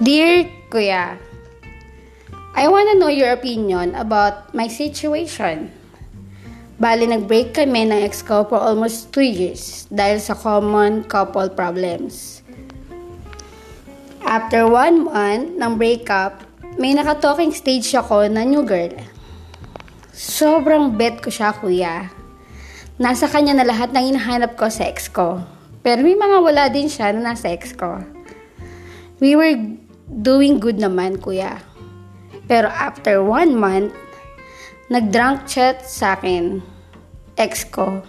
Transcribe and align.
Dear 0.00 0.48
Kuya, 0.72 1.20
I 2.56 2.64
wanna 2.72 2.96
know 2.96 3.12
your 3.12 3.36
opinion 3.36 3.92
about 3.92 4.48
my 4.56 4.64
situation. 4.64 5.68
Bali, 6.80 7.04
nag-break 7.04 7.52
kami 7.52 7.84
ng 7.84 8.00
ex 8.00 8.24
ko 8.24 8.48
for 8.48 8.56
almost 8.56 9.12
2 9.12 9.20
years 9.20 9.84
dahil 9.92 10.16
sa 10.16 10.32
common 10.32 11.04
couple 11.04 11.52
problems. 11.52 12.40
After 14.24 14.64
one 14.64 15.04
month 15.04 15.60
ng 15.60 15.76
breakup, 15.76 16.48
may 16.80 16.96
naka-talking 16.96 17.52
stage 17.52 17.92
ako 17.92 18.24
na 18.24 18.40
new 18.40 18.64
girl. 18.64 18.96
Sobrang 20.16 20.96
bet 20.96 21.20
ko 21.20 21.28
siya, 21.28 21.52
kuya. 21.52 22.08
Nasa 22.96 23.28
kanya 23.28 23.52
na 23.52 23.68
lahat 23.68 23.92
ng 23.92 24.16
hinahanap 24.16 24.56
ko 24.56 24.64
sa 24.72 24.88
ex 24.88 25.12
ko. 25.12 25.44
Pero 25.84 26.00
may 26.00 26.16
mga 26.16 26.40
wala 26.40 26.72
din 26.72 26.88
siya 26.88 27.12
na 27.12 27.36
nasa 27.36 27.52
ex 27.52 27.76
ko. 27.76 28.00
We 29.20 29.36
were 29.36 29.52
doing 30.10 30.58
good 30.58 30.82
naman, 30.82 31.22
kuya. 31.22 31.62
Pero 32.50 32.66
after 32.66 33.22
one 33.22 33.54
month, 33.54 33.94
nag-drunk 34.90 35.46
chat 35.46 35.86
sa 35.86 36.18
akin, 36.18 36.58
ex 37.38 37.62
ko. 37.70 38.02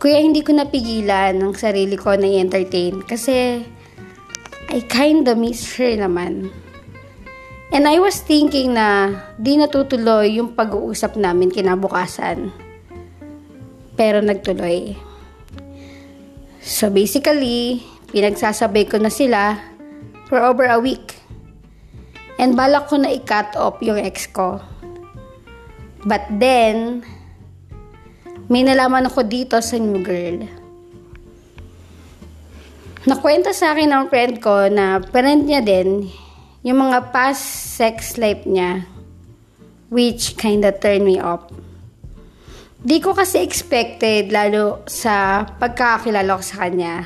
Kuya, 0.00 0.18
hindi 0.18 0.40
ko 0.40 0.56
napigilan 0.56 1.36
ng 1.36 1.52
sarili 1.54 1.94
ko 1.94 2.16
na 2.16 2.26
i-entertain 2.26 3.04
kasi 3.04 3.62
I 4.72 4.80
kinda 4.88 5.36
miss 5.36 5.76
her 5.76 5.92
naman. 5.94 6.48
And 7.72 7.88
I 7.88 8.00
was 8.00 8.20
thinking 8.20 8.76
na 8.76 9.16
di 9.36 9.56
natutuloy 9.56 10.40
yung 10.40 10.56
pag-uusap 10.56 11.16
namin 11.16 11.52
kinabukasan. 11.52 12.52
Pero 13.96 14.24
nagtuloy. 14.24 14.96
So 16.60 16.92
basically, 16.92 17.80
pinagsasabay 18.12 18.88
ko 18.92 19.00
na 19.00 19.08
sila 19.08 19.71
for 20.32 20.40
over 20.40 20.64
a 20.64 20.80
week. 20.80 21.20
And 22.40 22.56
balak 22.56 22.88
ko 22.88 22.96
na 22.96 23.12
i-cut 23.12 23.52
off 23.52 23.76
yung 23.84 24.00
ex 24.00 24.24
ko. 24.32 24.64
But 26.08 26.24
then, 26.32 27.04
may 28.48 28.64
nalaman 28.64 29.12
ako 29.12 29.28
dito 29.28 29.60
sa 29.60 29.76
new 29.76 30.00
girl. 30.00 30.48
Nakwenta 33.04 33.52
sa 33.52 33.76
akin 33.76 33.92
ng 33.92 34.04
friend 34.08 34.40
ko 34.40 34.72
na 34.72 35.04
parent 35.04 35.44
niya 35.44 35.60
din 35.60 36.08
yung 36.64 36.80
mga 36.80 37.12
past 37.12 37.44
sex 37.76 38.16
life 38.16 38.48
niya 38.48 38.88
which 39.92 40.40
kinda 40.40 40.72
turned 40.72 41.04
me 41.04 41.20
off. 41.20 41.44
Di 42.80 43.04
ko 43.04 43.12
kasi 43.12 43.44
expected 43.44 44.32
lalo 44.32 44.80
sa 44.88 45.44
pagkakakilala 45.60 46.40
ko 46.40 46.42
sa 46.42 46.56
kanya. 46.66 47.04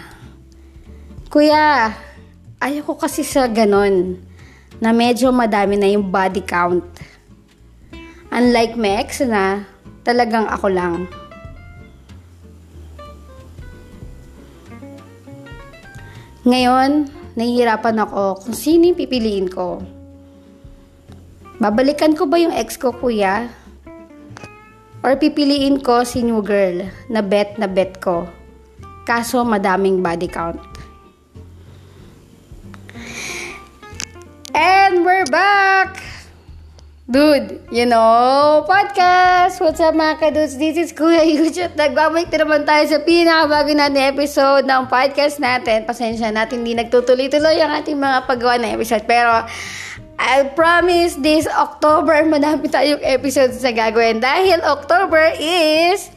Kuya, 1.26 1.90
ayaw 2.60 2.82
ko 2.88 2.94
kasi 2.96 3.20
sa 3.20 3.44
ganon 3.48 4.16
na 4.80 4.92
medyo 4.92 5.28
madami 5.32 5.76
na 5.76 5.88
yung 5.88 6.08
body 6.08 6.40
count. 6.44 6.84
Unlike 8.32 8.74
my 8.76 8.92
ex 9.00 9.24
na 9.24 9.64
talagang 10.04 10.48
ako 10.48 10.68
lang. 10.72 10.94
Ngayon, 16.46 17.10
nahihirapan 17.34 18.06
ako 18.06 18.38
kung 18.38 18.54
sino 18.54 18.86
yung 18.86 19.00
pipiliin 19.00 19.50
ko. 19.50 19.82
Babalikan 21.58 22.14
ko 22.14 22.28
ba 22.28 22.38
yung 22.38 22.54
ex 22.54 22.78
ko, 22.78 22.94
kuya? 22.94 23.50
Or 25.02 25.18
pipiliin 25.18 25.82
ko 25.82 26.06
si 26.06 26.22
new 26.22 26.38
girl 26.44 26.86
na 27.10 27.20
bet 27.24 27.58
na 27.58 27.66
bet 27.66 27.98
ko? 27.98 28.28
Kaso 29.02 29.42
madaming 29.42 30.04
body 30.04 30.30
count. 30.30 30.62
And 34.56 35.04
we're 35.04 35.28
back! 35.28 36.00
Dude, 37.04 37.60
you 37.68 37.84
know, 37.84 38.64
podcast! 38.64 39.60
What's 39.60 39.84
up 39.84 39.92
mga 39.92 40.16
kadudes? 40.16 40.56
This 40.56 40.80
is 40.80 40.96
Kuya 40.96 41.28
Yuch 41.28 41.60
at 41.60 41.76
nagbabalik 41.76 42.32
na 42.32 42.40
naman 42.40 42.64
tayo 42.64 42.88
sa 42.88 43.04
pinakabago 43.04 43.76
natin 43.76 44.00
episode 44.16 44.64
ng 44.64 44.88
podcast 44.88 45.44
natin. 45.44 45.84
Pasensya 45.84 46.32
natin, 46.32 46.64
hindi 46.64 46.72
nagtutuloy-tuloy 46.72 47.60
ang 47.60 47.84
ating 47.84 48.00
mga 48.00 48.24
paggawa 48.24 48.56
ng 48.56 48.80
episode. 48.80 49.04
Pero, 49.04 49.44
I 50.16 50.48
promise 50.56 51.20
this 51.20 51.44
October, 51.52 52.16
madami 52.24 52.72
tayong 52.72 53.04
episodes 53.04 53.60
na 53.60 53.76
gagawin. 53.76 54.24
Dahil 54.24 54.64
October 54.64 55.36
is 55.36 56.15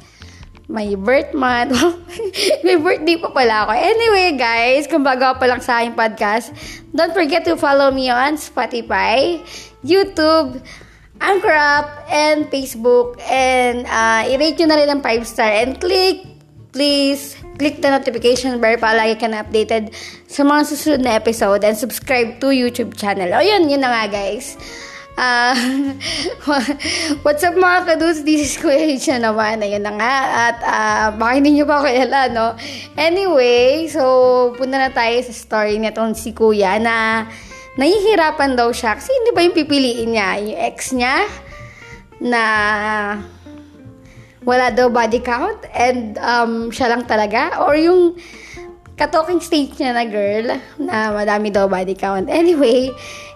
my 0.70 0.94
birth 0.94 1.34
month. 1.34 1.74
may 2.66 2.78
birthday 2.78 3.18
pa 3.18 3.34
pala 3.34 3.66
ako. 3.66 3.74
Anyway, 3.74 4.38
guys, 4.38 4.86
kung 4.86 5.02
bago 5.02 5.34
pa 5.42 5.50
lang 5.50 5.60
sa 5.60 5.82
aking 5.82 5.98
podcast, 5.98 6.54
don't 6.94 7.12
forget 7.12 7.42
to 7.42 7.58
follow 7.58 7.90
me 7.90 8.14
on 8.14 8.38
Spotify, 8.38 9.42
YouTube, 9.82 10.62
Anchor 11.20 11.52
app, 11.52 12.06
and 12.08 12.48
Facebook. 12.54 13.18
And 13.28 13.84
uh, 13.90 14.30
i-rate 14.30 14.62
nyo 14.62 14.68
na 14.70 14.78
rin 14.78 14.90
ng 14.94 15.02
5 15.02 15.26
star. 15.26 15.50
And 15.50 15.76
click, 15.82 16.24
please, 16.72 17.36
click 17.58 17.82
the 17.82 17.90
notification 17.90 18.62
bell 18.62 18.78
para 18.78 18.96
lagi 18.96 19.20
ka 19.20 19.28
na 19.28 19.44
updated 19.44 19.92
sa 20.30 20.46
mga 20.46 20.62
susunod 20.70 21.02
na 21.02 21.18
episode 21.18 21.66
and 21.66 21.76
subscribe 21.76 22.38
to 22.40 22.54
YouTube 22.54 22.94
channel. 22.96 23.34
O 23.36 23.42
yun, 23.42 23.68
yun 23.68 23.82
na 23.82 23.90
nga 23.90 24.06
guys. 24.08 24.56
Uh, 26.50 26.64
what's 27.28 27.44
up 27.44 27.52
mga 27.52 27.92
kadudes? 27.92 28.24
This 28.24 28.40
is 28.40 28.54
Kuya 28.56 28.96
H 28.96 29.12
na 29.12 29.28
naman. 29.28 29.60
Ayun 29.60 29.84
na 29.84 29.92
nga. 30.00 30.16
At 30.48 30.58
uh, 30.64 31.08
baka 31.20 31.32
hindi 31.36 31.60
nyo 31.60 31.68
pa 31.68 31.84
kilala, 31.84 32.32
no? 32.32 32.56
Anyway, 32.96 33.92
so 33.92 34.56
punta 34.56 34.80
na 34.80 34.88
tayo 34.96 35.20
sa 35.28 35.34
story 35.36 35.76
nitong 35.76 36.16
si 36.16 36.32
Kuya 36.32 36.80
na 36.80 37.28
nahihirapan 37.76 38.56
daw 38.56 38.72
siya. 38.72 38.96
Kasi 38.96 39.12
hindi 39.12 39.36
ba 39.36 39.44
yung 39.44 39.58
pipiliin 39.60 40.10
niya? 40.16 40.30
Yung 40.40 40.60
ex 40.72 40.96
niya 40.96 41.28
na 42.24 42.44
wala 44.48 44.72
daw 44.72 44.88
body 44.88 45.20
count 45.20 45.68
and 45.76 46.16
um, 46.24 46.72
siya 46.72 46.96
lang 46.96 47.04
talaga? 47.04 47.60
Or 47.60 47.76
yung 47.76 48.16
ka-talking 49.00 49.40
stage 49.40 49.80
niya 49.80 49.96
na 49.96 50.04
girl 50.08 50.48
na 50.76 51.16
madami 51.16 51.52
daw 51.52 51.72
body 51.72 51.96
count. 51.96 52.28
Anyway, 52.28 52.92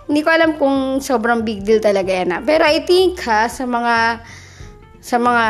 hindi 0.07 0.21
ko 0.21 0.29
alam 0.29 0.59
kung 0.59 0.99
sobrang 0.99 1.43
big 1.47 1.63
deal 1.63 1.79
talaga 1.79 2.11
yan. 2.11 2.29
Ha? 2.35 2.39
Pero 2.43 2.63
I 2.67 2.83
think 2.83 3.21
ha, 3.27 3.47
sa 3.47 3.63
mga 3.63 4.23
sa 5.03 5.19
mga 5.19 5.43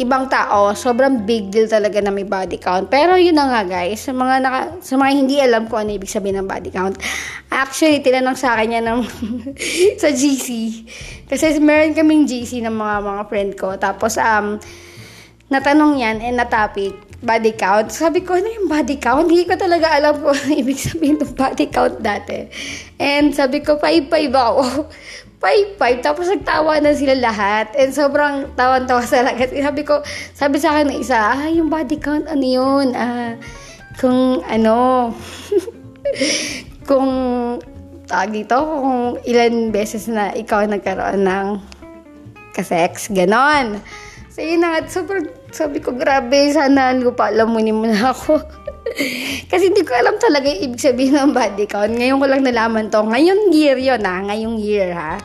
ibang 0.00 0.32
tao, 0.32 0.72
sobrang 0.72 1.28
big 1.28 1.52
deal 1.52 1.68
talaga 1.68 2.00
na 2.00 2.08
may 2.08 2.24
body 2.24 2.56
count. 2.56 2.88
Pero 2.88 3.20
yun 3.20 3.36
na 3.36 3.52
nga 3.52 3.62
guys, 3.68 4.00
sa 4.00 4.16
mga, 4.16 4.34
naka, 4.40 4.60
sa 4.80 4.96
mga 4.96 5.10
hindi 5.12 5.36
alam 5.44 5.68
kung 5.68 5.84
ano 5.84 5.92
ibig 5.92 6.08
sabihin 6.08 6.40
ng 6.40 6.48
body 6.48 6.72
count, 6.72 6.96
actually, 7.52 8.00
tinanong 8.00 8.32
sa 8.32 8.56
akin 8.56 8.80
yan 8.80 8.84
ng, 8.88 9.00
sa 10.02 10.08
GC. 10.08 10.48
Kasi 11.28 11.60
meron 11.60 11.92
kaming 11.92 12.24
GC 12.24 12.64
ng 12.64 12.72
mga 12.72 12.96
mga 13.04 13.22
friend 13.28 13.52
ko. 13.60 13.76
Tapos, 13.76 14.16
um, 14.16 14.56
natanong 15.52 16.00
yan 16.00 16.24
and 16.24 16.40
na-topic, 16.40 16.96
body 17.24 17.56
count. 17.56 17.90
Sabi 17.90 18.22
ko, 18.22 18.36
ano 18.36 18.46
yung 18.46 18.68
body 18.68 19.00
count? 19.00 19.26
Hindi 19.26 19.48
ko 19.48 19.56
talaga 19.56 19.90
alam 19.96 20.20
kung 20.20 20.36
ano 20.36 20.52
ibig 20.62 20.78
sabihin 20.78 21.18
ng 21.18 21.34
body 21.34 21.66
count 21.72 21.98
dati. 22.04 22.46
And 23.00 23.32
sabi 23.32 23.64
ko, 23.64 23.80
5-5 23.80 24.12
ako. 24.32 24.64
5-5. 25.44 26.00
Tapos 26.00 26.24
nagtawa 26.32 26.80
na 26.80 26.96
sila 26.96 27.16
lahat. 27.20 27.72
And 27.76 27.92
sobrang 27.92 28.56
tawan-tawa 28.56 29.04
sa 29.04 29.20
lahat. 29.26 29.52
Sabi 29.52 29.82
ko, 29.84 30.00
sabi 30.32 30.56
sa 30.56 30.76
akin 30.76 30.92
ng 30.92 31.00
isa, 31.00 31.16
ah, 31.16 31.44
yung 31.48 31.68
body 31.68 32.00
count, 32.00 32.24
ano 32.28 32.44
yun? 32.44 32.96
Ah, 32.96 33.36
kung 34.00 34.40
ano, 34.48 35.12
kung 36.88 37.10
tawag 38.08 38.30
dito, 38.32 38.56
kung 38.56 39.16
ilan 39.24 39.72
beses 39.72 40.08
na 40.08 40.32
ikaw 40.32 40.64
nagkaroon 40.64 41.24
ng 41.24 41.46
kasex, 42.56 43.10
ganon. 43.12 43.80
So, 44.34 44.42
yun 44.42 44.66
na 44.66 44.82
sobrang, 44.86 45.30
sabi 45.54 45.78
ko, 45.78 45.94
grabe, 45.94 46.50
sana 46.50 46.90
lupa, 46.90 47.30
alamunin 47.30 47.78
mo 47.78 47.86
na 47.86 48.10
ako. 48.10 48.42
Kasi 49.50 49.70
hindi 49.70 49.86
ko 49.86 49.94
alam 49.94 50.18
talaga 50.18 50.50
yung 50.50 50.62
ibig 50.66 50.82
sabihin 50.82 51.14
ng 51.14 51.30
body 51.30 51.70
count. 51.70 51.94
Ngayon 51.94 52.18
ko 52.18 52.26
lang 52.26 52.42
nalaman 52.42 52.90
to. 52.90 53.00
Ngayong 53.06 53.54
year 53.54 53.78
yon 53.78 54.02
ha. 54.02 54.18
Ngayong 54.26 54.58
year 54.58 54.90
ha. 54.90 55.22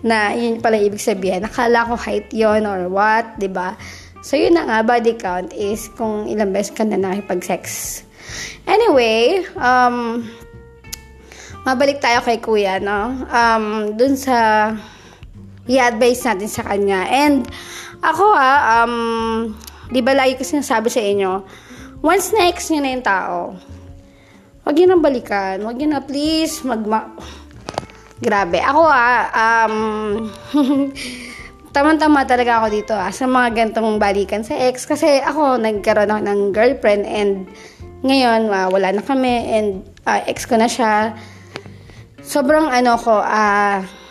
Na 0.00 0.32
yun 0.32 0.64
pala 0.64 0.80
ibig 0.80 1.04
sabihin. 1.04 1.44
Nakala 1.44 1.84
ko 1.84 1.94
height 1.94 2.32
yon 2.32 2.64
or 2.64 2.88
what, 2.88 3.36
ba 3.36 3.40
diba? 3.40 3.68
So 4.24 4.34
yun 4.34 4.56
na 4.56 4.64
nga, 4.64 4.78
body 4.82 5.14
count 5.20 5.52
is 5.52 5.86
kung 5.94 6.26
ilang 6.26 6.50
beses 6.50 6.74
ka 6.74 6.82
na 6.82 6.98
nakipag-sex. 6.98 7.62
Anyway, 8.66 9.46
um, 9.54 10.26
mabalik 11.62 12.02
tayo 12.02 12.24
kay 12.26 12.42
kuya, 12.42 12.82
no? 12.82 13.14
Um, 13.30 13.94
dun 13.94 14.18
sa 14.18 14.72
i-advise 15.66 16.22
natin 16.26 16.50
sa 16.50 16.62
kanya. 16.62 17.06
And, 17.10 17.46
ako 18.02 18.24
ha, 18.34 18.82
um, 18.82 18.94
di 19.90 20.00
ba 20.02 20.14
lagi 20.14 20.38
ko 20.38 20.42
sinasabi 20.46 20.90
sa 20.90 21.02
inyo, 21.02 21.42
once 22.02 22.34
na 22.34 22.50
ex 22.50 22.70
nyo 22.70 22.80
na 22.82 22.90
yung 22.94 23.06
tao, 23.06 23.38
wag 24.66 24.76
yun 24.78 24.94
ang 24.94 25.02
balikan. 25.02 25.62
Wag 25.62 25.78
yun 25.78 25.94
na, 25.94 26.02
please, 26.02 26.62
magma... 26.66 27.14
Grabe. 28.16 28.64
Ako 28.64 28.80
ah, 28.88 29.28
um, 29.68 29.76
tamang-tama 31.76 32.24
talaga 32.24 32.64
ako 32.64 32.66
dito 32.72 32.96
ah, 32.96 33.12
sa 33.12 33.28
mga 33.28 33.52
gantong 33.52 34.00
balikan 34.00 34.40
sa 34.40 34.56
ex. 34.56 34.88
Kasi 34.88 35.20
ako, 35.20 35.60
nagkaroon 35.60 36.08
ako 36.08 36.22
ng 36.24 36.40
girlfriend 36.56 37.04
and 37.04 37.44
ngayon, 38.00 38.48
uh, 38.48 38.72
wala 38.72 38.96
na 38.96 39.04
kami 39.04 39.52
and 39.52 39.84
uh, 40.08 40.24
ex 40.24 40.48
ko 40.48 40.56
na 40.56 40.64
siya. 40.64 41.12
sobrang 42.24 42.72
ano 42.72 42.96
ko, 42.96 43.20
ah, 43.20 43.84
uh, 43.84 44.05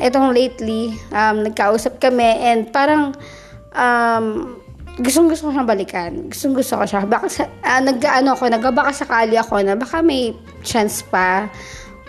etong 0.00 0.32
lately, 0.32 0.96
um, 1.12 1.44
nagkausap 1.44 2.00
kami 2.00 2.26
and 2.40 2.72
parang, 2.72 3.12
um, 3.76 4.56
gustong 5.00 5.28
gusto 5.28 5.48
ko 5.48 5.50
siyang 5.54 5.68
balikan. 5.68 6.12
Gustong 6.32 6.56
gusto 6.56 6.80
ko 6.80 6.84
siya. 6.88 7.04
Baka 7.06 7.26
sa, 7.28 7.44
uh, 7.46 7.80
nag, 7.80 8.00
ano 8.02 8.34
ko, 8.34 8.48
nagbaka 8.48 8.90
sakali 8.92 9.36
ako 9.36 9.60
na 9.62 9.76
baka 9.76 10.00
may 10.00 10.32
chance 10.64 11.04
pa. 11.04 11.48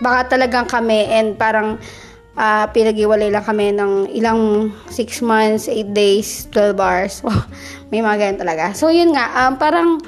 Baka 0.02 0.36
talagang 0.36 0.66
kami 0.66 1.06
and 1.08 1.38
parang 1.38 1.78
uh, 2.36 2.66
pinag-iwalay 2.72 3.28
lang 3.28 3.44
kami 3.44 3.72
ng 3.76 4.12
ilang 4.12 4.72
6 4.88 5.22
months, 5.24 5.68
8 5.68 5.92
days, 5.92 6.48
12 6.50 6.76
hours. 6.80 7.14
Wow, 7.24 7.44
may 7.92 8.00
mga 8.00 8.16
ganyan 8.18 8.40
talaga. 8.40 8.64
So, 8.72 8.88
yun 8.88 9.12
nga, 9.14 9.46
um, 9.46 9.56
parang 9.60 10.00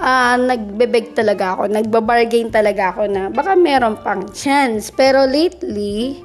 uh, 0.00 0.36
nagbebeg 0.36 1.16
talaga 1.16 1.56
ako, 1.56 1.72
nagbabargain 1.72 2.52
talaga 2.52 2.92
ako 2.92 3.02
na 3.08 3.28
baka 3.32 3.56
meron 3.56 3.96
pang 4.00 4.28
chance. 4.32 4.92
Pero 4.92 5.24
lately, 5.24 6.20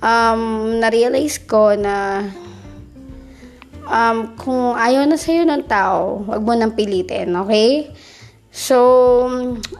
um, 0.00 0.76
na-realize 0.80 1.40
ko 1.44 1.72
na 1.76 2.26
um, 3.86 4.36
kung 4.36 4.74
ayaw 4.76 5.06
na 5.06 5.16
sa'yo 5.16 5.46
ng 5.46 5.64
tao, 5.64 6.26
wag 6.26 6.42
mo 6.42 6.52
nang 6.52 6.74
pilitin, 6.74 7.32
okay? 7.38 7.90
So, 8.50 8.76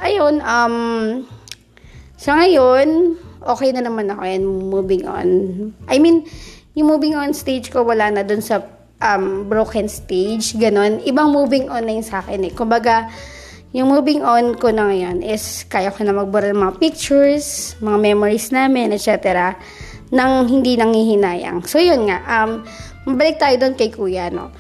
ayun, 0.01 0.45
um, 0.45 0.77
sa 2.17 2.37
ngayon, 2.37 3.17
okay 3.45 3.71
na 3.73 3.85
naman 3.85 4.11
ako 4.11 4.23
and 4.27 4.45
moving 4.47 5.05
on. 5.09 5.29
I 5.89 6.01
mean, 6.01 6.27
yung 6.77 6.93
moving 6.93 7.17
on 7.17 7.33
stage 7.33 7.73
ko, 7.73 7.87
wala 7.87 8.13
na 8.13 8.21
dun 8.21 8.45
sa 8.45 8.61
um, 9.01 9.49
broken 9.49 9.89
stage, 9.89 10.57
ganon. 10.61 11.01
Ibang 11.05 11.33
moving 11.33 11.73
on 11.73 11.89
na 11.89 11.97
yung 11.97 12.07
sa 12.07 12.21
akin 12.21 12.49
eh. 12.49 12.53
Kumbaga, 12.53 13.09
yung 13.73 13.93
moving 13.93 14.25
on 14.25 14.57
ko 14.57 14.73
na 14.73 14.89
ngayon 14.89 15.21
is 15.21 15.65
kaya 15.69 15.93
ko 15.93 16.05
na 16.05 16.17
magbura 16.17 16.49
ng 16.53 16.61
mga 16.61 16.75
pictures, 16.81 17.77
mga 17.81 17.99
memories 18.01 18.49
namin, 18.53 18.93
etc. 18.93 19.53
nang 20.13 20.47
hindi 20.47 20.79
nangihinayang. 20.79 21.67
So, 21.67 21.83
yun 21.83 22.07
nga. 22.07 22.23
Um, 22.27 22.63
mabalik 23.07 23.39
tayo 23.43 23.59
doon 23.59 23.75
kay 23.75 23.91
kuya, 23.91 24.31
no? 24.31 24.55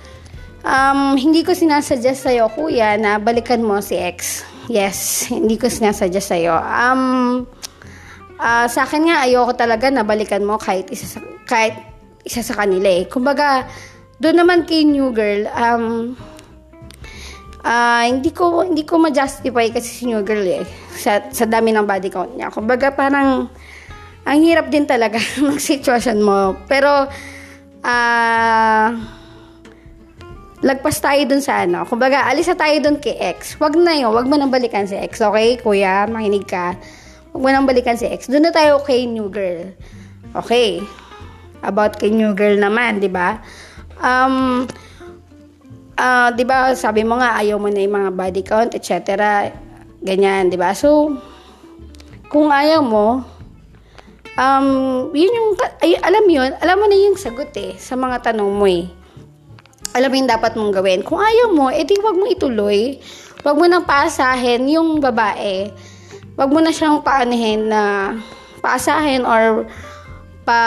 Um, 0.66 1.14
hindi 1.14 1.46
ko 1.46 1.54
sinasuggest 1.54 2.26
sa'yo, 2.26 2.50
kuya, 2.50 2.98
na 2.98 3.22
balikan 3.22 3.62
mo 3.62 3.78
si 3.78 3.94
ex. 3.94 4.42
Yes, 4.66 5.30
hindi 5.30 5.54
ko 5.54 5.70
sinasuggest 5.70 6.34
sa'yo. 6.34 6.58
Um, 6.58 7.02
uh, 8.42 8.66
sa 8.66 8.82
akin 8.82 9.06
nga, 9.06 9.22
ayoko 9.22 9.54
talaga 9.54 9.86
na 9.94 10.02
balikan 10.02 10.42
mo 10.42 10.58
kahit 10.58 10.90
isa 10.90 11.06
sa, 11.06 11.18
kahit 11.46 11.78
isa 12.26 12.42
sa 12.42 12.58
kanila 12.58 12.90
eh. 12.90 13.06
Kumbaga, 13.06 13.70
doon 14.18 14.42
naman 14.42 14.66
kay 14.66 14.82
new 14.82 15.14
girl, 15.14 15.46
um, 15.54 16.18
uh, 17.66 18.04
hindi 18.06 18.30
ko 18.30 18.62
hindi 18.62 18.86
ko 18.86 19.02
ma-justify 19.02 19.68
kasi 19.70 19.88
si 19.90 20.02
new 20.06 20.22
girl 20.22 20.42
eh 20.42 20.64
sa, 20.96 21.20
sa 21.28 21.44
dami 21.44 21.74
ng 21.74 21.84
body 21.84 22.08
count 22.08 22.32
niya. 22.32 22.48
Kumbaga 22.48 22.94
parang 22.94 23.50
ang 24.26 24.42
hirap 24.42 24.66
din 24.68 24.84
talaga 24.84 25.22
ng 25.46 25.56
sitwasyon 25.56 26.18
mo. 26.18 26.58
Pero 26.66 27.06
ah 27.86 28.90
uh, 28.90 28.90
lagpas 30.66 30.98
tayo 30.98 31.22
dun 31.30 31.38
sa 31.38 31.62
ano. 31.62 31.86
Kumbaga, 31.86 32.26
alis 32.26 32.50
tayo 32.50 32.76
dun 32.82 32.98
kay 32.98 33.14
ex. 33.14 33.54
Wag 33.62 33.78
na 33.78 33.94
yun. 33.94 34.10
Wag 34.10 34.26
mo 34.26 34.34
nang 34.34 34.50
balikan 34.50 34.88
si 34.90 34.98
ex. 34.98 35.22
Okay, 35.22 35.62
kuya? 35.62 36.10
Makinig 36.10 36.48
ka. 36.48 36.74
Wag 37.30 37.40
mo 37.40 37.48
nang 37.52 37.68
balikan 37.68 37.94
si 37.94 38.10
ex. 38.10 38.26
Doon 38.26 38.50
na 38.50 38.52
tayo 38.52 38.82
kay 38.82 39.06
new 39.06 39.30
girl. 39.30 39.70
Okay. 40.34 40.82
About 41.62 41.94
kay 42.02 42.10
new 42.10 42.34
girl 42.34 42.58
naman, 42.58 42.98
di 42.98 43.06
ba? 43.06 43.38
Um, 44.02 44.66
uh, 45.96 46.28
'di 46.32 46.44
ba, 46.44 46.72
sabi 46.76 47.02
mo 47.02 47.16
nga 47.20 47.40
ayaw 47.40 47.56
mo 47.56 47.68
na 47.72 47.80
'yung 47.80 47.96
mga 47.96 48.10
body 48.12 48.42
count, 48.44 48.72
etc. 48.76 49.16
Ganyan, 50.04 50.52
'di 50.52 50.58
ba? 50.60 50.76
So 50.76 51.16
kung 52.28 52.52
ayaw 52.52 52.84
mo, 52.84 53.35
um, 54.36 54.66
yun 55.16 55.32
yung, 55.32 55.50
ay, 55.82 55.96
alam 56.00 56.24
yun, 56.28 56.50
alam 56.60 56.76
mo 56.78 56.86
na 56.86 56.96
yung 56.96 57.18
sagot 57.18 57.50
eh, 57.56 57.74
sa 57.80 57.96
mga 57.96 58.32
tanong 58.32 58.52
mo 58.52 58.68
eh. 58.68 58.86
Alam 59.96 60.12
mo 60.12 60.16
yung 60.20 60.30
dapat 60.30 60.52
mong 60.54 60.72
gawin. 60.76 61.00
Kung 61.00 61.20
ayaw 61.20 61.52
mo, 61.56 61.72
edi 61.72 61.96
wag 62.04 62.16
mo 62.16 62.28
ituloy. 62.28 63.00
Wag 63.42 63.56
mo 63.56 63.64
nang 63.64 63.88
paasahin 63.88 64.68
yung 64.68 65.00
babae. 65.00 65.72
Wag 66.36 66.52
mo 66.52 66.60
na 66.60 66.68
siyang 66.68 67.00
paanihin 67.00 67.72
na 67.72 68.12
paasahin 68.60 69.24
or 69.24 69.64
pa 70.44 70.60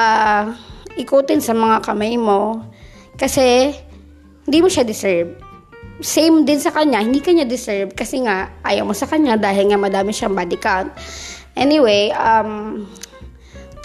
ikutin 0.98 1.40
sa 1.40 1.54
mga 1.54 1.86
kamay 1.86 2.18
mo. 2.18 2.66
Kasi, 3.22 3.70
hindi 4.50 4.60
mo 4.66 4.70
siya 4.72 4.82
deserve. 4.82 5.38
Same 6.00 6.48
din 6.48 6.58
sa 6.58 6.72
kanya, 6.72 7.04
hindi 7.04 7.20
kanya 7.20 7.44
deserve 7.46 7.92
kasi 7.92 8.24
nga, 8.24 8.50
ayaw 8.64 8.88
mo 8.88 8.96
sa 8.96 9.06
kanya 9.06 9.36
dahil 9.36 9.70
nga 9.70 9.78
madami 9.78 10.16
siyang 10.16 10.34
body 10.34 10.58
count. 10.58 10.90
Anyway, 11.60 12.10
um, 12.16 12.88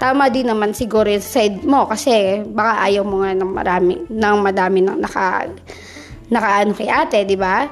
tama 0.05 0.29
din 0.29 0.45
naman 0.45 0.77
siguro 0.77 1.09
yung 1.09 1.25
side 1.25 1.65
mo 1.65 1.89
kasi 1.89 2.45
baka 2.45 2.85
ayaw 2.85 3.01
mo 3.01 3.25
nga 3.25 3.33
ng 3.33 3.49
marami, 3.49 3.93
ng 4.05 4.37
madami 4.37 4.79
ng 4.85 5.01
naka, 5.01 5.49
nakaano 6.29 6.77
kay 6.77 6.85
ate, 6.93 7.25
di 7.25 7.33
ba? 7.33 7.65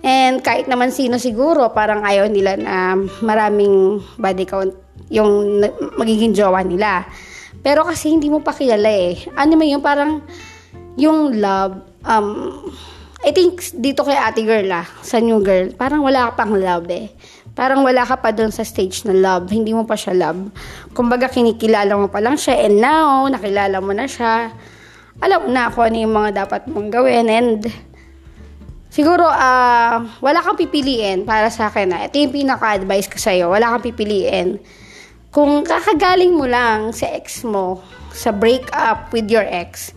And 0.00 0.40
kahit 0.40 0.64
naman 0.64 0.96
sino 0.96 1.20
siguro, 1.20 1.76
parang 1.76 2.00
ayaw 2.00 2.24
nila 2.32 2.56
na 2.56 2.96
maraming 3.20 4.00
body 4.16 4.48
count 4.48 4.72
yung 5.12 5.60
magiging 6.00 6.32
jowa 6.32 6.64
nila. 6.64 7.04
Pero 7.60 7.84
kasi 7.84 8.16
hindi 8.16 8.32
mo 8.32 8.40
pa 8.40 8.56
kilala 8.56 8.88
eh. 8.88 9.20
Ano 9.36 9.60
mo 9.60 9.64
yung 9.68 9.84
parang 9.84 10.24
yung 10.96 11.36
love, 11.36 11.84
um, 12.08 12.64
I 13.24 13.32
think 13.32 13.60
dito 13.76 14.08
kay 14.08 14.16
ate 14.16 14.40
girl 14.44 14.72
ah, 14.72 14.88
sa 15.04 15.20
new 15.20 15.40
girl, 15.44 15.68
parang 15.76 16.00
wala 16.00 16.32
pang 16.32 16.56
love 16.56 16.88
eh. 16.88 17.12
Parang 17.54 17.86
wala 17.86 18.02
ka 18.02 18.18
pa 18.18 18.34
doon 18.34 18.50
sa 18.50 18.66
stage 18.66 19.06
na 19.06 19.14
love. 19.14 19.46
Hindi 19.46 19.70
mo 19.70 19.86
pa 19.86 19.94
siya 19.94 20.10
love. 20.10 20.50
Kumbaga, 20.90 21.30
kinikilala 21.30 21.94
mo 21.94 22.10
pa 22.10 22.18
lang 22.18 22.34
siya 22.34 22.66
and 22.66 22.82
now, 22.82 23.30
nakilala 23.30 23.78
mo 23.78 23.94
na 23.94 24.10
siya. 24.10 24.50
Alam 25.22 25.46
mo 25.46 25.48
na 25.54 25.70
kung 25.70 25.86
ano 25.86 25.96
yung 26.02 26.14
mga 26.18 26.30
dapat 26.44 26.66
mong 26.66 26.90
gawin 26.90 27.30
and 27.30 27.70
siguro, 28.90 29.30
uh, 29.30 30.02
wala 30.18 30.38
kang 30.42 30.58
pipiliin 30.58 31.22
para 31.22 31.46
sa 31.46 31.70
akin. 31.70 31.94
Ah. 31.94 32.02
Ito 32.10 32.18
yung 32.18 32.34
pinaka-advice 32.34 33.06
ko 33.06 33.18
sa'yo. 33.22 33.46
Wala 33.54 33.70
kang 33.70 33.86
pipiliin. 33.86 34.58
Kung 35.30 35.62
kakagaling 35.62 36.34
mo 36.34 36.50
lang 36.50 36.90
sa 36.90 37.06
ex 37.14 37.46
mo, 37.46 37.78
sa 38.10 38.34
break 38.34 38.66
up 38.74 39.14
with 39.14 39.30
your 39.30 39.46
ex, 39.46 39.94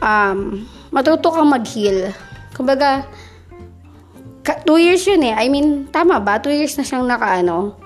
um, 0.00 0.64
matuto 0.88 1.28
kang 1.28 1.52
mag-heal. 1.52 2.16
Kumbaga, 2.56 3.04
ka- 4.50 4.66
two 4.66 4.82
years 4.82 5.06
yun 5.06 5.22
eh. 5.22 5.34
I 5.38 5.46
mean, 5.46 5.86
tama 5.94 6.18
ba? 6.18 6.42
Two 6.42 6.50
years 6.50 6.74
na 6.74 6.82
siyang 6.82 7.06
nakaano. 7.06 7.78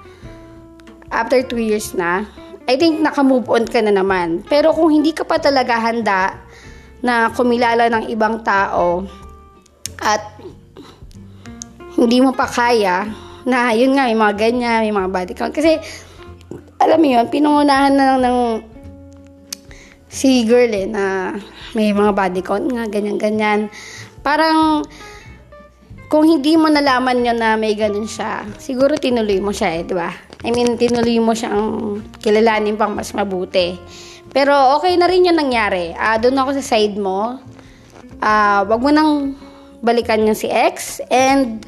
After 1.13 1.45
two 1.45 1.61
years 1.61 1.93
na, 1.93 2.25
I 2.65 2.81
think 2.81 3.05
naka-move 3.05 3.45
on 3.53 3.69
ka 3.69 3.85
na 3.85 3.93
naman. 3.93 4.41
Pero 4.49 4.73
kung 4.73 4.89
hindi 4.89 5.13
ka 5.13 5.29
pa 5.29 5.37
talaga 5.37 5.77
handa 5.77 6.41
na 7.05 7.29
kumilala 7.37 7.93
ng 7.93 8.09
ibang 8.09 8.41
tao 8.41 9.05
at 10.01 10.41
hindi 12.01 12.25
mo 12.25 12.33
pa 12.33 12.49
kaya 12.49 13.05
na 13.45 13.77
yun 13.77 13.93
nga, 13.93 14.09
may 14.09 14.17
mga 14.17 14.35
ganyan, 14.41 14.81
may 14.89 14.95
mga 14.97 15.13
body 15.13 15.33
count. 15.37 15.53
Kasi, 15.53 15.77
alam 16.81 16.97
mo 16.97 17.09
yun, 17.13 17.29
pinungunahan 17.29 17.93
na 17.93 18.17
lang 18.17 18.21
ng 18.25 18.39
si 20.09 20.49
girl 20.49 20.73
eh, 20.73 20.89
na 20.89 21.37
may 21.77 21.93
mga 21.93 22.17
body 22.17 22.41
count 22.41 22.65
nga, 22.73 22.89
ganyan-ganyan. 22.89 23.69
Parang, 24.25 24.81
kung 26.15 26.31
hindi 26.31 26.55
mo 26.55 26.71
nalaman 26.71 27.27
nyo 27.27 27.35
na 27.35 27.59
may 27.59 27.75
ganun 27.75 28.07
siya, 28.07 28.47
siguro 28.63 28.95
tinuloy 28.95 29.43
mo 29.43 29.51
siya 29.51 29.83
eh, 29.83 29.83
di 29.83 29.99
ba? 29.99 30.15
I 30.47 30.55
mean, 30.55 30.79
tinuloy 30.79 31.19
mo 31.19 31.35
siyang 31.35 31.99
kilalanin 32.23 32.79
pang 32.79 32.95
mas 32.95 33.11
mabuti. 33.19 33.75
Pero 34.31 34.79
okay 34.79 34.95
na 34.95 35.11
rin 35.11 35.27
yung 35.27 35.35
nangyari. 35.35 35.91
Uh, 35.91 36.15
doon 36.23 36.39
ako 36.39 36.63
sa 36.63 36.79
side 36.79 36.95
mo. 36.95 37.43
Uh, 38.23 38.63
wag 38.63 38.79
mo 38.79 38.95
nang 38.95 39.35
balikan 39.83 40.23
yung 40.23 40.39
si 40.39 40.47
ex. 40.47 41.03
And 41.11 41.67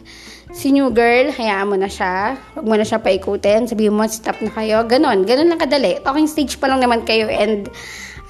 si 0.55 0.71
new 0.71 0.95
girl, 0.95 1.35
hayaan 1.35 1.67
mo 1.67 1.75
na 1.75 1.91
siya. 1.91 2.39
Wag 2.55 2.67
mo 2.71 2.79
na 2.79 2.87
siya 2.87 3.03
paikutin. 3.03 3.67
Sabihin 3.67 3.99
mo, 3.99 4.07
stop 4.07 4.39
na 4.47 4.55
kayo. 4.55 4.87
Ganon. 4.87 5.27
Ganon 5.27 5.51
lang 5.51 5.59
kadali. 5.59 5.99
Talking 6.07 6.31
stage 6.31 6.63
pa 6.63 6.71
lang 6.71 6.79
naman 6.79 7.03
kayo. 7.03 7.27
And 7.27 7.67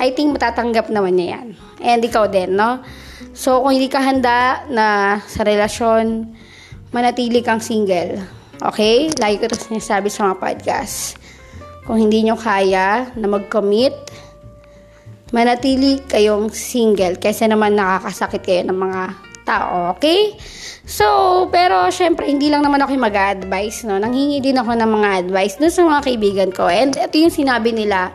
I 0.01 0.17
think 0.17 0.33
matatanggap 0.33 0.89
naman 0.89 1.21
niya 1.21 1.37
yan. 1.37 1.47
And 1.85 2.01
ikaw 2.01 2.25
din, 2.33 2.57
no? 2.57 2.81
So, 3.33 3.65
kung 3.65 3.77
hindi 3.77 3.89
ka 3.89 4.01
handa 4.01 4.65
na 4.69 5.19
sa 5.25 5.45
relasyon, 5.45 6.35
manatili 6.93 7.41
kang 7.41 7.61
single. 7.61 8.21
Okay? 8.61 9.13
Lagi 9.17 9.41
ko 9.41 9.49
ito 9.49 9.57
sinasabi 9.57 10.09
sa 10.09 10.29
mga 10.31 10.37
podcast. 10.41 11.17
Kung 11.87 12.01
hindi 12.01 12.27
nyo 12.27 12.35
kaya 12.35 13.09
na 13.15 13.27
mag-commit, 13.31 13.95
manatili 15.31 16.03
kayong 16.07 16.51
single 16.55 17.19
kaysa 17.19 17.51
naman 17.51 17.75
nakakasakit 17.75 18.43
kayo 18.43 18.63
ng 18.67 18.79
mga 18.79 19.03
tao, 19.47 19.95
okay? 19.95 20.35
So, 20.83 21.07
pero 21.55 21.87
syempre, 21.95 22.27
hindi 22.27 22.51
lang 22.51 22.67
naman 22.67 22.83
ako 22.83 22.99
mag-advise, 22.99 23.87
no? 23.87 23.99
Nanghingi 24.03 24.43
din 24.43 24.59
ako 24.59 24.75
ng 24.75 24.91
mga 24.91 25.09
advice 25.27 25.55
dun 25.59 25.71
sa 25.71 25.87
mga 25.87 26.01
kaibigan 26.03 26.51
ko. 26.51 26.67
And 26.67 26.95
ito 26.99 27.15
yung 27.15 27.31
sinabi 27.31 27.71
nila, 27.71 28.11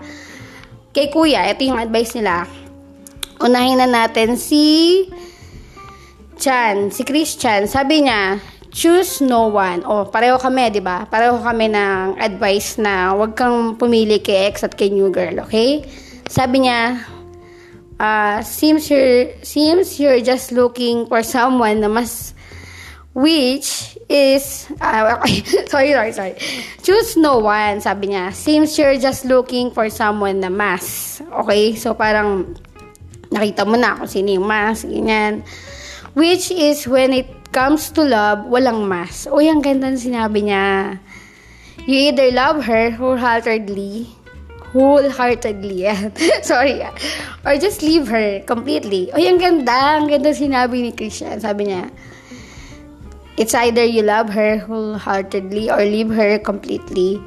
kay 0.91 1.07
kuya, 1.07 1.47
ito 1.47 1.63
yung 1.63 1.79
advice 1.79 2.19
nila. 2.19 2.43
Unahin 3.41 3.81
na 3.81 3.89
natin 3.89 4.37
si 4.37 5.05
Chan, 6.41 6.89
si 6.89 7.01
Christian. 7.05 7.69
Sabi 7.69 8.05
niya, 8.05 8.41
choose 8.73 9.21
no 9.21 9.49
one. 9.49 9.85
O, 9.85 10.09
pareho 10.09 10.41
kami, 10.41 10.73
di 10.73 10.81
ba? 10.81 11.05
Pareho 11.05 11.37
kami 11.37 11.69
ng 11.69 12.17
advice 12.17 12.81
na 12.81 13.13
huwag 13.13 13.37
kang 13.37 13.77
pumili 13.77 14.17
kay 14.21 14.49
ex 14.49 14.65
at 14.65 14.73
kay 14.73 14.89
new 14.89 15.13
girl, 15.13 15.37
okay? 15.45 15.85
Sabi 16.25 16.65
niya, 16.65 16.97
uh, 18.01 18.41
seems 18.41 18.89
you're, 18.89 19.29
seems 19.45 20.01
you're 20.01 20.21
just 20.21 20.49
looking 20.49 21.05
for 21.05 21.21
someone 21.21 21.81
na 21.81 21.89
mas 21.89 22.33
which 23.13 23.99
is 24.07 24.71
uh, 24.79 25.19
okay, 25.19 25.43
sorry 25.67 25.91
sorry 25.91 26.11
sorry 26.15 26.33
choose 26.79 27.19
no 27.19 27.43
one 27.43 27.83
sabi 27.83 28.07
niya 28.07 28.31
seems 28.31 28.71
you're 28.79 28.95
just 28.95 29.27
looking 29.27 29.67
for 29.67 29.91
someone 29.91 30.39
na 30.39 30.47
mas 30.47 31.19
okay 31.43 31.75
so 31.75 31.91
parang 31.91 32.55
nakita 33.31 33.63
mo 33.63 33.79
na 33.79 33.95
kung 33.95 34.11
sino 34.11 34.29
yung 34.35 34.45
mas 34.45 34.83
ganyan 34.83 35.41
which 36.13 36.51
is 36.51 36.87
when 36.87 37.15
it 37.15 37.27
comes 37.51 37.91
to 37.91 38.03
love, 38.03 38.47
walang 38.47 38.87
mas. 38.87 39.27
O, 39.27 39.39
ang 39.39 39.63
ganda 39.63 39.91
ng 39.91 39.99
sinabi 39.99 40.47
niya. 40.47 40.99
You 41.83 42.11
either 42.11 42.31
love 42.31 42.63
her 42.63 42.91
wholeheartedly, 42.93 44.07
wholeheartedly, 44.71 45.87
sorry, 46.45 46.83
or 47.43 47.53
just 47.59 47.81
leave 47.83 48.07
her 48.07 48.39
completely. 48.47 49.11
O, 49.11 49.19
ang 49.19 49.39
ganda, 49.39 49.99
ang 49.99 50.07
ganda 50.07 50.31
sinabi 50.31 50.83
ni 50.83 50.91
Christian. 50.95 51.39
Sabi 51.39 51.71
niya, 51.71 51.91
it's 53.35 53.55
either 53.55 53.83
you 53.83 54.03
love 54.03 54.31
her 54.31 54.59
wholeheartedly 54.63 55.71
or 55.71 55.83
leave 55.83 56.11
her 56.11 56.39
completely. 56.39 57.19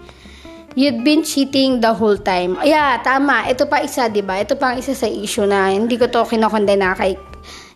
You'd 0.74 1.06
been 1.06 1.22
cheating 1.22 1.78
the 1.78 1.94
whole 1.94 2.18
time. 2.18 2.58
Yeah, 2.66 2.98
tama. 3.06 3.46
Ito 3.46 3.70
pa 3.70 3.86
isa, 3.86 4.10
di 4.10 4.26
ba? 4.26 4.42
Ito 4.42 4.58
pa 4.58 4.74
ang 4.74 4.82
isa 4.82 4.90
sa 4.90 5.06
issue 5.06 5.46
na 5.46 5.70
hindi 5.70 5.94
ko 5.94 6.10
to 6.10 6.26
kinokondena 6.26 6.98
kay 6.98 7.14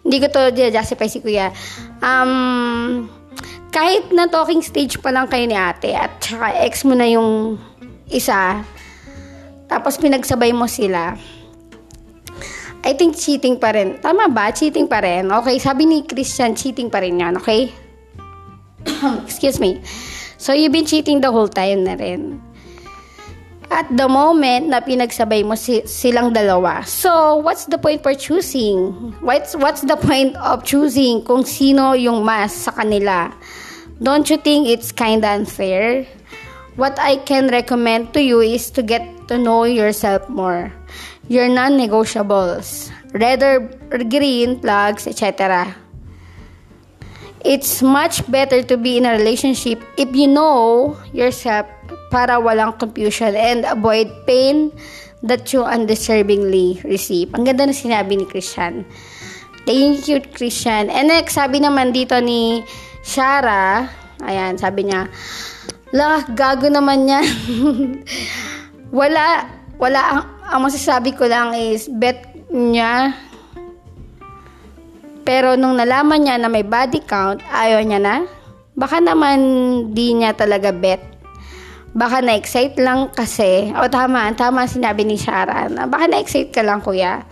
hindi 0.03 0.19
ko 0.19 0.27
to 0.35 0.51
justify 0.51 1.07
si 1.07 1.23
kuya. 1.23 1.55
Um, 2.03 3.07
kahit 3.71 4.11
na 4.11 4.27
talking 4.27 4.67
stage 4.67 4.99
pa 4.99 5.15
lang 5.15 5.31
kayo 5.31 5.47
ni 5.47 5.55
ate 5.55 5.95
at 5.95 6.11
saka 6.19 6.59
ex 6.67 6.83
mo 6.83 6.99
na 6.99 7.07
yung 7.07 7.55
isa, 8.11 8.67
tapos 9.71 9.95
pinagsabay 10.03 10.51
mo 10.51 10.67
sila, 10.67 11.15
I 12.83 12.99
think 12.99 13.15
cheating 13.15 13.63
pa 13.63 13.79
rin. 13.79 14.03
Tama 14.03 14.27
ba? 14.27 14.51
Cheating 14.51 14.91
pa 14.91 15.07
rin. 15.07 15.31
Okay, 15.31 15.63
sabi 15.63 15.87
ni 15.87 16.03
Christian, 16.03 16.59
cheating 16.59 16.91
pa 16.91 16.99
rin 16.99 17.23
yan, 17.23 17.39
okay? 17.39 17.71
Excuse 19.29 19.63
me. 19.63 19.79
So, 20.39 20.55
you've 20.55 20.73
been 20.73 20.87
cheating 20.87 21.23
the 21.23 21.31
whole 21.31 21.51
time 21.51 21.83
na 21.83 21.99
rin 21.99 22.48
at 23.71 23.89
the 23.93 24.09
moment 24.09 24.73
na 24.73 24.81
pinagsabay 24.81 25.45
mo 25.45 25.55
si, 25.55 25.85
silang 25.85 26.33
dalawa. 26.33 26.85
So, 26.89 27.37
what's 27.37 27.69
the 27.69 27.77
point 27.77 28.03
for 28.03 28.15
choosing? 28.15 29.13
What's, 29.21 29.55
what's 29.57 29.83
the 29.85 29.97
point 29.97 30.37
of 30.41 30.65
choosing 30.65 31.25
kung 31.25 31.45
sino 31.45 31.93
yung 31.93 32.25
mas 32.25 32.53
sa 32.69 32.73
kanila? 32.73 33.33
Don't 34.01 34.29
you 34.31 34.39
think 34.39 34.69
it's 34.69 34.93
kind 34.93 35.25
of 35.25 35.31
unfair? 35.31 36.07
What 36.79 36.97
I 37.03 37.19
can 37.19 37.49
recommend 37.49 38.15
to 38.15 38.23
you 38.23 38.41
is 38.41 38.71
to 38.79 38.83
get 38.83 39.03
to 39.29 39.37
know 39.37 39.65
yourself 39.65 40.29
more. 40.29 40.73
Your 41.27 41.49
non-negotiables, 41.49 42.89
red 43.13 43.43
green 44.09 44.61
flags, 44.61 45.07
etc. 45.07 45.75
It's 47.45 47.83
much 47.83 48.25
better 48.31 48.63
to 48.63 48.77
be 48.77 48.97
in 48.97 49.07
a 49.07 49.13
relationship 49.13 49.83
if 49.97 50.15
you 50.15 50.27
know 50.27 50.97
yourself 51.13 51.67
para 52.09 52.41
walang 52.41 52.77
confusion 52.77 53.33
and 53.37 53.65
avoid 53.69 54.09
pain 54.25 54.73
that 55.23 55.51
you 55.51 55.65
undeservingly 55.65 56.79
receive. 56.87 57.33
Ang 57.35 57.49
ganda 57.49 57.67
na 57.67 57.75
sinabi 57.75 58.19
ni 58.19 58.27
Christian. 58.29 58.87
Thank 59.69 60.09
you, 60.09 60.23
Christian. 60.33 60.89
And 60.89 61.13
next, 61.13 61.37
sabi 61.37 61.61
naman 61.61 61.93
dito 61.93 62.17
ni 62.23 62.65
Shara, 63.05 63.91
ayan, 64.25 64.57
sabi 64.57 64.89
niya, 64.89 65.11
lah, 65.93 66.25
gago 66.33 66.73
naman 66.73 67.05
niya. 67.05 67.21
wala, 68.99 69.45
wala, 69.77 70.01
ang, 70.01 70.21
ang 70.49 70.61
masasabi 70.65 71.13
ko 71.13 71.29
lang 71.29 71.53
is, 71.53 71.91
bet 71.91 72.25
niya, 72.49 73.13
pero 75.29 75.61
nung 75.61 75.77
nalaman 75.77 76.25
niya 76.25 76.41
na 76.41 76.49
may 76.49 76.65
body 76.65 77.05
count, 77.05 77.45
ayaw 77.53 77.85
niya 77.85 78.01
na. 78.01 78.17
Baka 78.73 79.03
naman 79.05 79.39
di 79.93 80.17
niya 80.17 80.33
talaga 80.33 80.73
bet 80.73 81.18
baka 81.99 82.23
na-excite 82.23 82.79
lang 82.79 83.11
kasi, 83.11 83.75
o 83.75 83.91
tama, 83.91 84.31
tama 84.39 84.71
sinabi 84.71 85.03
ni 85.03 85.19
Shara, 85.19 85.67
na 85.67 85.91
baka 85.91 86.07
na-excite 86.07 86.55
ka 86.55 86.63
lang 86.63 86.79
kuya. 86.79 87.27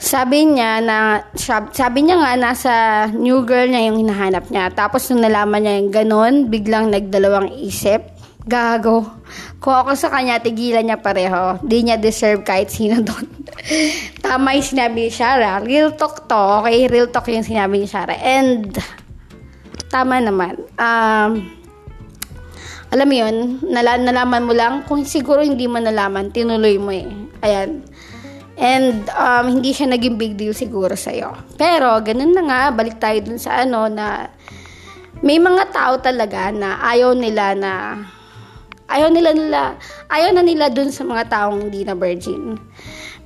Sabi 0.00 0.48
niya 0.48 0.80
na, 0.80 1.28
sabi 1.74 2.06
niya 2.06 2.16
nga 2.22 2.32
nasa 2.38 2.72
new 3.12 3.44
girl 3.44 3.68
niya 3.68 3.90
yung 3.92 4.00
hinahanap 4.00 4.48
niya. 4.48 4.72
Tapos 4.72 5.04
nung 5.10 5.20
nalaman 5.20 5.60
niya 5.60 5.74
yung 5.76 5.92
ganun, 5.92 6.34
biglang 6.48 6.88
nagdalawang 6.88 7.52
isip. 7.60 8.00
Gago. 8.48 9.04
Kung 9.60 9.76
ako 9.76 9.92
sa 9.92 10.08
kanya, 10.08 10.40
tigilan 10.40 10.88
niya 10.88 11.04
pareho. 11.04 11.60
Di 11.60 11.84
niya 11.84 12.00
deserve 12.00 12.40
kahit 12.40 12.72
sino 12.72 13.04
doon. 13.04 13.28
Tama 14.24 14.56
yung 14.56 14.64
sinabi 14.64 15.04
ni 15.04 15.12
Shara. 15.12 15.60
Real 15.60 15.92
talk 15.92 16.24
to. 16.24 16.64
Okay, 16.64 16.88
real 16.88 17.12
talk 17.12 17.28
yung 17.28 17.44
sinabi 17.44 17.84
ni 17.84 17.86
Shara. 17.90 18.16
And, 18.16 18.72
tama 19.92 20.22
naman. 20.22 20.56
Um, 20.80 21.59
alam 22.90 23.06
mo 23.06 23.14
yun, 23.14 23.36
nala- 23.70 24.02
nalaman 24.02 24.42
mo 24.42 24.50
lang, 24.50 24.82
kung 24.84 25.06
siguro 25.06 25.46
hindi 25.46 25.70
mo 25.70 25.78
nalaman, 25.78 26.34
tinuloy 26.34 26.74
mo 26.74 26.90
eh. 26.90 27.06
Ayan. 27.46 27.86
And 28.60 29.08
um, 29.14 29.46
hindi 29.46 29.72
siya 29.72 29.88
naging 29.88 30.18
big 30.20 30.34
deal 30.34 30.52
siguro 30.52 30.92
sa'yo. 30.92 31.32
Pero, 31.54 31.96
ganun 32.02 32.34
na 32.34 32.42
nga, 32.44 32.60
balik 32.74 32.98
tayo 32.98 33.22
dun 33.22 33.38
sa 33.38 33.62
ano 33.62 33.86
na 33.86 34.28
may 35.22 35.38
mga 35.38 35.70
tao 35.70 35.94
talaga 36.02 36.48
na 36.50 36.80
ayaw 36.80 37.12
nila 37.12 37.52
na 37.52 37.72
ayaw 38.88 39.12
nila 39.12 39.36
nila 39.36 39.60
ayaw 40.08 40.32
na 40.32 40.42
nila 40.42 40.66
dun 40.72 40.88
sa 40.88 41.04
mga 41.04 41.28
taong 41.28 41.68
hindi 41.68 41.84
na 41.84 41.92
virgin. 41.92 42.56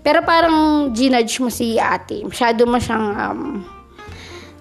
Pero 0.05 0.21
parang 0.27 0.91
ginudge 0.93 1.41
mo 1.41 1.49
si 1.49 1.79
ate. 1.81 2.21
Masyado 2.27 2.67
mo 2.67 2.77
siyang 2.77 3.07
um, 3.15 3.43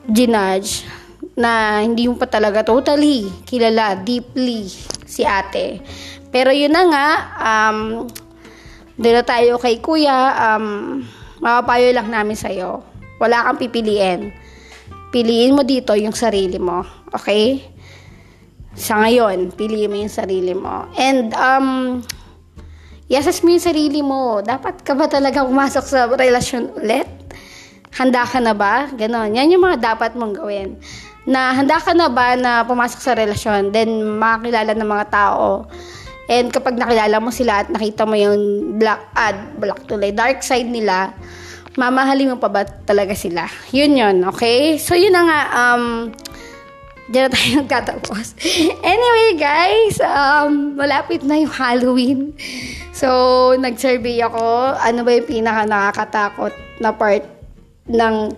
ginudge 0.08 0.86
na 1.34 1.82
hindi 1.82 2.06
mo 2.06 2.16
pa 2.16 2.30
talaga 2.30 2.62
totally 2.62 3.26
kilala 3.50 3.98
deeply 3.98 4.70
si 5.14 5.22
ate. 5.22 5.78
Pero 6.34 6.50
yun 6.50 6.74
na 6.74 6.84
nga, 6.90 7.08
um, 7.38 8.10
doon 8.98 9.16
na 9.22 9.26
tayo 9.26 9.62
kay 9.62 9.78
kuya, 9.78 10.34
um, 10.34 11.06
mapapayo 11.38 11.94
lang 11.94 12.10
namin 12.10 12.34
sa'yo. 12.34 12.82
Wala 13.22 13.46
kang 13.46 13.62
pipiliin. 13.62 14.34
Piliin 15.14 15.54
mo 15.54 15.62
dito 15.62 15.94
yung 15.94 16.18
sarili 16.18 16.58
mo. 16.58 16.82
Okay? 17.14 17.62
Sa 18.74 18.98
ngayon, 19.06 19.54
piliin 19.54 19.94
mo 19.94 19.98
yung 20.02 20.10
sarili 20.10 20.58
mo. 20.58 20.90
And, 20.98 21.30
um, 21.38 22.02
i-assess 23.14 23.46
mo 23.46 23.54
yung 23.54 23.62
sarili 23.62 24.02
mo. 24.02 24.42
Dapat 24.42 24.82
ka 24.82 24.98
ba 24.98 25.06
talaga 25.06 25.46
pumasok 25.46 25.86
sa 25.86 26.10
relasyon 26.10 26.74
ulit? 26.82 27.06
Handa 27.94 28.26
ka 28.26 28.42
na 28.42 28.58
ba? 28.58 28.90
Ganon. 28.90 29.38
Yan 29.38 29.54
yung 29.54 29.62
mga 29.62 29.94
dapat 29.94 30.18
mong 30.18 30.34
gawin 30.42 30.82
na 31.24 31.56
handa 31.56 31.80
ka 31.80 31.96
na 31.96 32.12
ba 32.12 32.36
na 32.36 32.68
pumasok 32.68 33.00
sa 33.00 33.14
relasyon, 33.16 33.72
then 33.72 34.20
makakilala 34.20 34.76
ng 34.76 34.90
mga 34.90 35.06
tao. 35.08 35.68
And 36.28 36.52
kapag 36.52 36.80
nakilala 36.80 37.20
mo 37.20 37.32
sila 37.32 37.64
at 37.64 37.68
nakita 37.72 38.08
mo 38.08 38.16
yung 38.16 38.76
black, 38.80 39.12
ad, 39.16 39.60
black 39.60 39.88
tulay, 39.88 40.12
dark 40.16 40.44
side 40.44 40.68
nila, 40.68 41.12
mamahalin 41.76 42.36
mo 42.36 42.38
pa 42.40 42.48
ba 42.52 42.64
talaga 42.64 43.16
sila? 43.16 43.48
Yun 43.76 44.00
yun, 44.00 44.18
okay? 44.28 44.80
So, 44.80 44.96
yun 44.96 45.12
na 45.12 45.24
nga, 45.28 45.42
um, 45.52 46.12
Diyan 47.04 47.28
na 47.28 47.34
tayo 47.36 47.50
nagkatapos. 47.64 48.26
anyway, 48.80 49.36
guys, 49.36 50.00
um, 50.00 50.80
malapit 50.80 51.20
na 51.28 51.36
yung 51.36 51.52
Halloween. 51.52 52.20
So, 52.96 53.52
nag-survey 53.60 54.24
ako, 54.24 54.80
ano 54.80 55.04
ba 55.04 55.12
yung 55.12 55.28
pinaka 55.28 55.68
nakakatakot 55.68 56.54
na 56.80 56.96
part 56.96 57.28
ng 57.92 58.32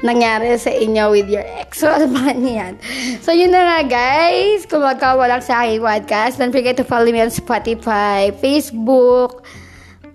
nangyari 0.00 0.56
sa 0.56 0.72
inyo 0.72 1.12
with 1.12 1.28
your 1.28 1.44
ex. 1.44 1.72
So, 1.80 1.88
abangan 1.88 2.36
niyo 2.44 2.54
yan. 2.60 2.74
So, 3.24 3.32
yun 3.32 3.56
na 3.56 3.64
nga, 3.64 3.78
guys. 3.88 4.68
Kung 4.68 4.84
magkawalang 4.84 5.40
sa 5.40 5.64
aking 5.64 5.80
podcast, 5.80 6.36
don't 6.36 6.52
forget 6.52 6.76
to 6.76 6.84
follow 6.84 7.08
me 7.08 7.24
on 7.24 7.32
Spotify, 7.32 8.28
Facebook, 8.36 9.40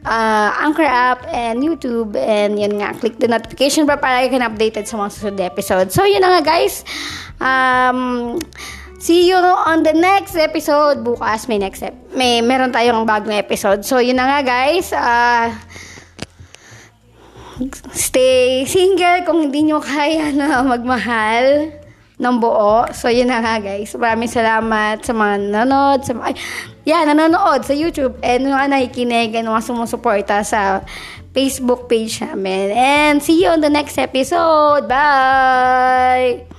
uh, 0.06 0.50
Anchor 0.62 0.86
app, 0.86 1.26
and 1.34 1.66
YouTube. 1.66 2.14
And 2.14 2.62
yun 2.62 2.78
nga, 2.78 2.94
click 2.94 3.18
the 3.18 3.26
notification 3.26 3.90
bell 3.90 3.98
para 3.98 4.30
kayo 4.30 4.38
updated 4.46 4.86
sa 4.86 5.02
mga 5.02 5.10
susunod 5.10 5.42
episode. 5.42 5.90
So, 5.90 6.06
yun 6.06 6.22
na 6.22 6.38
nga, 6.38 6.42
guys. 6.46 6.86
Um, 7.42 8.38
see 9.02 9.26
you 9.26 9.42
on 9.42 9.82
the 9.82 9.98
next 9.98 10.38
episode. 10.38 11.02
Bukas 11.02 11.50
may 11.50 11.58
next 11.58 11.82
ep- 11.82 12.14
may 12.14 12.46
meron 12.46 12.70
tayong 12.70 13.10
bagong 13.10 13.34
episode. 13.34 13.82
So, 13.82 13.98
yun 13.98 14.22
na 14.22 14.30
nga, 14.30 14.40
guys. 14.46 14.94
Uh, 14.94 15.50
stay 17.96 18.68
single 18.68 19.24
kung 19.24 19.50
hindi 19.50 19.72
nyo 19.72 19.80
kaya 19.80 20.32
na 20.38 20.64
magmahal 20.64 21.72
ng 22.16 22.36
buo. 22.40 22.88
So, 22.96 23.12
yun 23.12 23.28
na 23.28 23.44
nga, 23.44 23.60
guys. 23.60 23.92
Maraming 23.92 24.32
salamat 24.32 25.04
sa 25.04 25.12
mga 25.12 25.52
nanonood. 25.52 26.00
Sa, 26.08 26.16
ay, 26.24 26.36
yeah, 26.88 27.04
nanonood 27.04 27.68
sa 27.68 27.76
YouTube. 27.76 28.16
And 28.24 28.48
mga 28.48 28.72
nakikinig 28.72 29.36
and 29.36 29.52
mga 29.52 29.64
sumusuporta 29.68 30.40
sa 30.48 30.84
Facebook 31.36 31.92
page 31.92 32.24
namin. 32.24 32.72
And 32.72 33.20
see 33.20 33.44
you 33.44 33.52
on 33.52 33.60
the 33.60 33.72
next 33.72 34.00
episode. 34.00 34.88
Bye! 34.88 36.55